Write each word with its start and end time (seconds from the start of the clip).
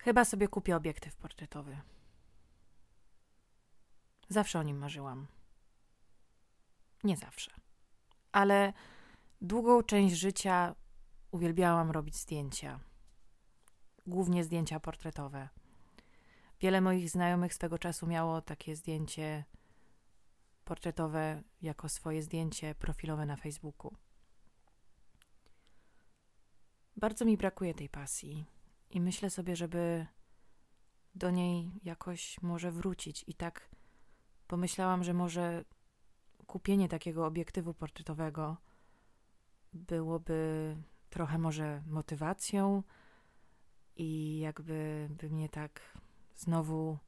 Chyba 0.00 0.24
sobie 0.24 0.48
kupię 0.48 0.76
obiektyw 0.76 1.16
portretowy. 1.16 1.80
Zawsze 4.28 4.58
o 4.58 4.62
nim 4.62 4.78
marzyłam. 4.78 5.26
Nie 7.04 7.16
zawsze. 7.16 7.50
Ale 8.32 8.72
długą 9.40 9.82
część 9.82 10.16
życia 10.16 10.74
uwielbiałam 11.30 11.90
robić 11.90 12.16
zdjęcia. 12.16 12.80
Głównie 14.06 14.44
zdjęcia 14.44 14.80
portretowe. 14.80 15.48
Wiele 16.60 16.80
moich 16.80 17.10
znajomych 17.10 17.54
swego 17.54 17.78
czasu 17.78 18.06
miało 18.06 18.42
takie 18.42 18.76
zdjęcie 18.76 19.44
portretowe 20.64 21.42
jako 21.62 21.88
swoje 21.88 22.22
zdjęcie 22.22 22.74
profilowe 22.74 23.26
na 23.26 23.36
Facebooku. 23.36 23.96
Bardzo 26.96 27.24
mi 27.24 27.36
brakuje 27.36 27.74
tej 27.74 27.88
pasji 27.88 28.59
i 28.90 29.00
myślę 29.00 29.30
sobie, 29.30 29.56
żeby 29.56 30.06
do 31.14 31.30
niej 31.30 31.80
jakoś 31.82 32.42
może 32.42 32.72
wrócić. 32.72 33.24
I 33.26 33.34
tak 33.34 33.68
pomyślałam, 34.46 35.04
że 35.04 35.14
może 35.14 35.64
kupienie 36.46 36.88
takiego 36.88 37.26
obiektywu 37.26 37.74
portretowego 37.74 38.56
byłoby 39.72 40.76
trochę 41.10 41.38
może 41.38 41.82
motywacją 41.86 42.82
i 43.96 44.38
jakby 44.38 45.08
by 45.10 45.30
mnie 45.30 45.48
tak 45.48 45.98
znowu 46.36 46.98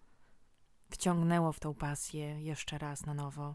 wciągnęło 0.91 1.53
w 1.53 1.61
tą 1.61 1.75
pasję 1.75 2.43
jeszcze 2.43 2.79
raz 2.79 3.07
na 3.07 3.15
nowo. 3.15 3.55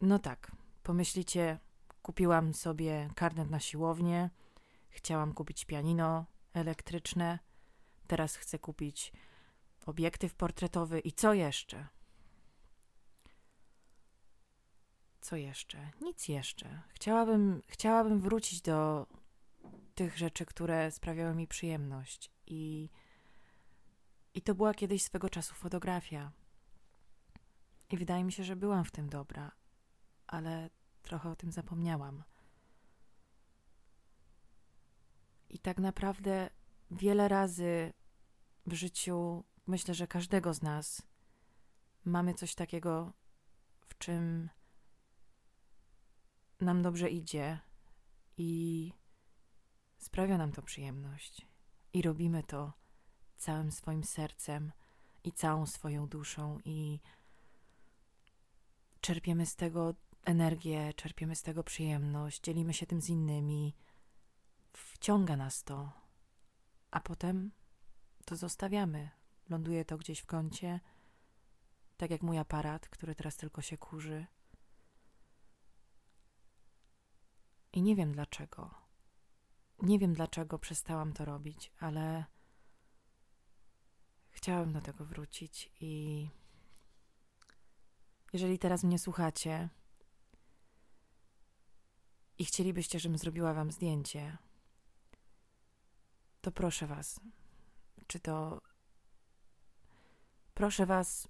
No 0.00 0.18
tak, 0.18 0.52
pomyślicie, 0.82 1.58
kupiłam 2.02 2.54
sobie 2.54 3.10
karnet 3.14 3.50
na 3.50 3.60
siłownię, 3.60 4.30
chciałam 4.88 5.34
kupić 5.34 5.64
pianino 5.64 6.26
elektryczne, 6.52 7.38
teraz 8.06 8.36
chcę 8.36 8.58
kupić 8.58 9.12
obiektyw 9.86 10.34
portretowy 10.34 11.00
i 11.00 11.12
co 11.12 11.34
jeszcze? 11.34 11.88
Co 15.20 15.36
jeszcze? 15.36 15.90
Nic 16.00 16.28
jeszcze. 16.28 16.82
Chciałabym, 16.94 17.62
chciałabym 17.68 18.20
wrócić 18.20 18.60
do 18.60 19.06
tych 19.94 20.18
rzeczy, 20.18 20.46
które 20.46 20.90
sprawiały 20.90 21.34
mi 21.34 21.46
przyjemność 21.46 22.30
i 22.46 22.90
i 24.34 24.42
to 24.42 24.54
była 24.54 24.74
kiedyś 24.74 25.02
swego 25.02 25.30
czasu 25.30 25.54
fotografia. 25.54 26.32
I 27.90 27.96
wydaje 27.96 28.24
mi 28.24 28.32
się, 28.32 28.44
że 28.44 28.56
byłam 28.56 28.84
w 28.84 28.90
tym 28.90 29.08
dobra, 29.08 29.52
ale 30.26 30.70
trochę 31.02 31.30
o 31.30 31.36
tym 31.36 31.52
zapomniałam. 31.52 32.22
I 35.50 35.58
tak 35.58 35.78
naprawdę 35.78 36.50
wiele 36.90 37.28
razy 37.28 37.92
w 38.66 38.72
życiu, 38.72 39.44
myślę, 39.66 39.94
że 39.94 40.06
każdego 40.06 40.54
z 40.54 40.62
nas, 40.62 41.02
mamy 42.04 42.34
coś 42.34 42.54
takiego, 42.54 43.12
w 43.88 43.98
czym 43.98 44.50
nam 46.60 46.82
dobrze 46.82 47.10
idzie 47.10 47.58
i 48.36 48.92
sprawia 49.98 50.38
nam 50.38 50.52
to 50.52 50.62
przyjemność. 50.62 51.46
I 51.92 52.02
robimy 52.02 52.42
to 52.42 52.72
całym 53.36 53.72
swoim 53.72 54.04
sercem 54.04 54.72
i 55.24 55.32
całą 55.32 55.66
swoją 55.66 56.08
duszą 56.08 56.58
i 56.64 57.00
czerpiemy 59.00 59.46
z 59.46 59.56
tego 59.56 59.94
energię, 60.24 60.94
czerpiemy 60.94 61.36
z 61.36 61.42
tego 61.42 61.64
przyjemność, 61.64 62.40
dzielimy 62.40 62.74
się 62.74 62.86
tym 62.86 63.00
z 63.00 63.08
innymi. 63.08 63.76
Wciąga 64.72 65.36
nas 65.36 65.64
to, 65.64 65.92
a 66.90 67.00
potem 67.00 67.52
to 68.24 68.36
zostawiamy. 68.36 69.10
Ląduje 69.48 69.84
to 69.84 69.98
gdzieś 69.98 70.20
w 70.20 70.26
kącie, 70.26 70.80
tak 71.96 72.10
jak 72.10 72.22
mój 72.22 72.38
aparat, 72.38 72.88
który 72.88 73.14
teraz 73.14 73.36
tylko 73.36 73.62
się 73.62 73.78
kurzy. 73.78 74.26
I 77.72 77.82
nie 77.82 77.96
wiem 77.96 78.12
dlaczego. 78.12 78.74
Nie 79.82 79.98
wiem 79.98 80.14
dlaczego 80.14 80.58
przestałam 80.58 81.12
to 81.12 81.24
robić, 81.24 81.72
ale 81.80 82.24
chciałabym 84.30 84.72
do 84.72 84.80
tego 84.80 85.04
wrócić 85.04 85.72
i 85.80 86.28
jeżeli 88.32 88.58
teraz 88.58 88.84
mnie 88.84 88.98
słuchacie 88.98 89.68
i 92.42 92.44
chcielibyście, 92.44 93.00
żebym 93.00 93.18
zrobiła 93.18 93.54
wam 93.54 93.72
zdjęcie, 93.72 94.38
to 96.40 96.52
proszę 96.52 96.86
was, 96.86 97.20
czy 98.06 98.20
to 98.20 98.60
proszę 100.54 100.86
was, 100.86 101.28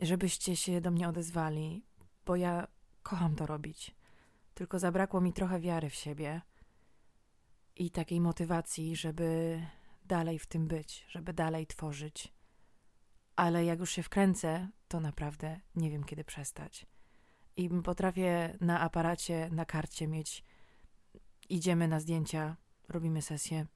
żebyście 0.00 0.56
się 0.56 0.80
do 0.80 0.90
mnie 0.90 1.08
odezwali, 1.08 1.84
bo 2.26 2.36
ja 2.36 2.66
kocham 3.02 3.36
to 3.36 3.46
robić. 3.46 3.94
Tylko 4.54 4.78
zabrakło 4.78 5.20
mi 5.20 5.32
trochę 5.32 5.60
wiary 5.60 5.90
w 5.90 5.94
siebie 5.94 6.40
i 7.76 7.90
takiej 7.90 8.20
motywacji, 8.20 8.96
żeby 8.96 9.60
dalej 10.04 10.38
w 10.38 10.46
tym 10.46 10.68
być, 10.68 11.06
żeby 11.08 11.32
dalej 11.32 11.66
tworzyć. 11.66 12.32
Ale 13.36 13.64
jak 13.64 13.78
już 13.78 13.90
się 13.90 14.02
wkręcę, 14.02 14.68
to 14.88 15.00
naprawdę 15.00 15.60
nie 15.74 15.90
wiem, 15.90 16.04
kiedy 16.04 16.24
przestać. 16.24 16.86
I 17.58 17.68
potrafię 17.68 18.56
na 18.60 18.80
aparacie, 18.80 19.48
na 19.52 19.64
karcie 19.64 20.08
mieć. 20.08 20.44
Idziemy 21.48 21.88
na 21.88 22.00
zdjęcia, 22.00 22.56
robimy 22.88 23.22
sesję. 23.22 23.66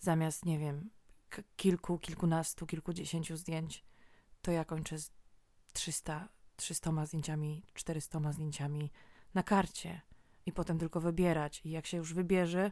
Zamiast, 0.00 0.44
nie 0.44 0.58
wiem, 0.58 0.90
kilku, 1.56 1.98
kilkunastu, 1.98 2.66
kilkudziesięciu 2.66 3.36
zdjęć, 3.36 3.84
to 4.42 4.50
ja 4.50 4.64
kończę 4.64 4.98
z 4.98 5.10
300, 5.72 6.28
300 6.56 7.06
zdjęciami, 7.06 7.62
400 7.74 8.32
zdjęciami 8.32 8.90
na 9.34 9.42
karcie. 9.42 10.00
I 10.46 10.52
potem 10.52 10.78
tylko 10.78 11.00
wybierać. 11.00 11.60
I 11.64 11.70
jak 11.70 11.86
się 11.86 11.96
już 11.96 12.14
wybierze, 12.14 12.70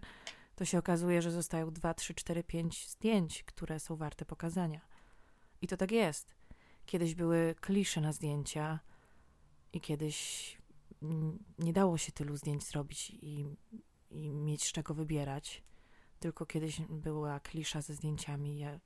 to 0.54 0.64
się 0.64 0.78
okazuje, 0.78 1.22
że 1.22 1.31
zostają 1.31 1.70
2, 1.70 1.94
3, 1.94 2.14
4, 2.14 2.44
5 2.44 2.88
zdjęć, 2.88 3.43
które 3.43 3.81
są 3.81 3.97
warte 3.97 4.25
pokazania. 4.25 4.81
I 5.62 5.66
to 5.66 5.76
tak 5.76 5.93
jest. 5.93 6.34
Kiedyś 6.87 7.14
były 7.14 7.54
klisze 7.60 8.00
na 8.00 8.12
zdjęcia 8.12 8.81
i 9.76 9.81
kiedyś 9.81 10.59
nie 11.59 11.72
dało 11.72 11.98
się 11.98 12.12
tylu 12.12 12.37
zdjęć 12.37 12.64
zrobić 12.64 13.10
i, 13.10 13.47
i 14.10 14.31
mieć 14.31 14.64
z 14.64 14.72
czego 14.72 14.94
wybierać. 14.94 15.62
Tylko 16.20 16.47
kiedyś 16.47 16.81
była 16.81 17.41
klisza 17.41 17.81
ze 17.81 17.94
zdjęciami. 17.94 18.59
Ja 18.59 18.81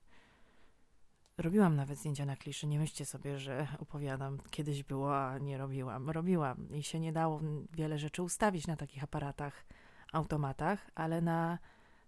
robiłam 1.39 1.77
nawet 1.77 1.99
zdjęcia 1.99 2.27
na 2.27 2.37
kliszy. 2.37 2.67
Nie 2.67 2.79
myślcie 2.79 3.07
sobie, 3.07 3.39
że 3.39 3.69
opowiadam. 3.79 4.39
Kiedyś 4.51 4.83
było, 4.83 5.19
a 5.19 5.39
nie 5.39 5.59
robiłam. 5.59 6.11
Robiłam 6.11 6.69
i 6.75 6.83
się 6.83 7.01
nie 7.01 7.13
dało 7.13 7.41
wiele 7.73 7.99
rzeczy 7.99 8.23
ustawić 8.23 8.67
na 8.67 8.77
takich 8.77 9.05
aparatach 9.05 9.67
automatach, 10.13 10.91
ale 10.95 11.21
na 11.21 11.59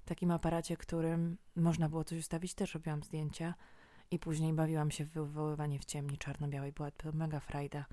takim 0.04 0.31
aparacie, 0.31 0.76
którym 0.76 1.37
można 1.56 1.88
było 1.88 2.04
coś 2.04 2.19
ustawić, 2.19 2.54
też 2.54 2.75
robiłam 2.75 3.03
zdjęcia 3.03 3.54
i 4.10 4.19
później 4.19 4.53
bawiłam 4.53 4.91
się 4.91 5.04
w 5.04 5.10
wywoływanie 5.10 5.78
w 5.78 5.84
ciemni 5.84 6.19
czarno-białej. 6.19 6.72
Była 6.72 6.91
to 6.91 7.12
mega 7.12 7.41
frajda. 7.41 7.84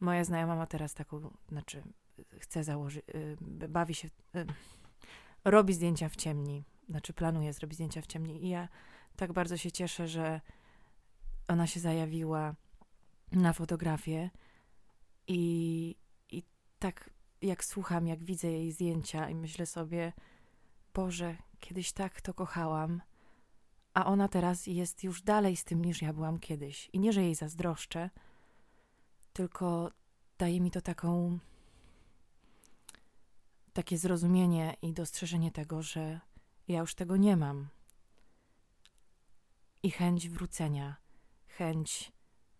Moja 0.00 0.24
znajoma 0.24 0.56
ma 0.56 0.66
teraz 0.66 0.94
taką, 0.94 1.30
znaczy 1.48 1.82
chce 2.38 2.64
założyć, 2.64 3.04
yy, 3.60 3.68
bawi 3.68 3.94
się, 3.94 4.08
yy, 4.34 4.46
robi 5.44 5.74
zdjęcia 5.74 6.08
w 6.08 6.16
ciemni, 6.16 6.64
znaczy 6.88 7.12
planuje 7.12 7.52
zrobić 7.52 7.74
zdjęcia 7.74 8.02
w 8.02 8.06
ciemni 8.06 8.44
i 8.44 8.48
ja 8.48 8.68
tak 9.16 9.32
bardzo 9.32 9.56
się 9.56 9.72
cieszę, 9.72 10.08
że 10.08 10.40
ona 11.48 11.66
się 11.66 11.80
zajawiła 11.80 12.54
na 13.32 13.52
fotografię 13.52 14.30
i, 15.26 15.96
i 16.30 16.42
tak 16.78 17.10
jak 17.42 17.64
słucham, 17.64 18.06
jak 18.06 18.24
widzę 18.24 18.48
jej 18.48 18.72
zdjęcia 18.72 19.30
i 19.30 19.34
myślę 19.34 19.66
sobie, 19.66 20.12
Boże, 20.94 21.36
kiedyś 21.60 21.92
tak 21.92 22.20
to 22.20 22.34
kochałam, 22.34 23.02
a 23.94 24.06
ona 24.06 24.28
teraz 24.28 24.66
jest 24.66 25.04
już 25.04 25.22
dalej 25.22 25.56
z 25.56 25.64
tym 25.64 25.84
niż 25.84 26.02
ja 26.02 26.12
byłam 26.12 26.38
kiedyś. 26.38 26.90
I 26.92 27.00
nie, 27.00 27.12
że 27.12 27.22
jej 27.22 27.34
zazdroszczę, 27.34 28.10
tylko 29.40 29.90
daje 30.38 30.60
mi 30.60 30.70
to 30.70 30.80
taką 30.80 31.38
takie 33.72 33.98
zrozumienie 33.98 34.76
i 34.82 34.92
dostrzeżenie 34.92 35.52
tego, 35.52 35.82
że 35.82 36.20
ja 36.68 36.80
już 36.80 36.94
tego 36.94 37.16
nie 37.16 37.36
mam. 37.36 37.68
I 39.82 39.90
chęć 39.90 40.28
wrócenia, 40.28 40.96
chęć 41.46 42.12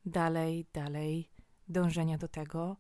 dalej, 0.05 0.67
dalej 0.73 1.31
dążenia 1.69 2.19
do 2.19 2.29
tego, 2.29 2.77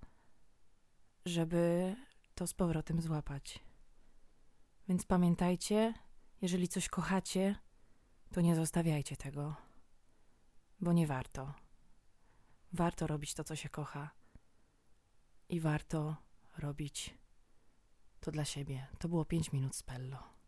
żeby 1.24 1.96
to 2.34 2.46
z 2.46 2.54
powrotem 2.54 3.00
złapać. 3.00 3.60
Więc 4.88 5.04
pamiętajcie, 5.04 5.94
jeżeli 6.42 6.68
coś 6.68 6.88
kochacie, 6.88 7.56
to 8.32 8.40
nie 8.40 8.56
zostawiajcie 8.56 9.16
tego, 9.16 9.56
bo 10.80 10.92
nie 10.92 11.06
warto. 11.06 11.69
Warto 12.72 13.06
robić 13.06 13.34
to, 13.34 13.44
co 13.44 13.56
się 13.56 13.68
kocha, 13.68 14.10
i 15.48 15.60
warto 15.60 16.16
robić 16.58 17.14
to 18.20 18.30
dla 18.30 18.44
siebie. 18.44 18.86
To 18.98 19.08
było 19.08 19.24
5 19.24 19.52
minut 19.52 19.76
z 19.76 19.82
Pello. 19.82 20.39